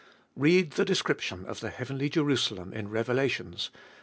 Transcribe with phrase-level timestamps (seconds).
[0.35, 3.77] Read the description of the heavenly Jerusalem in Revelations (xxi.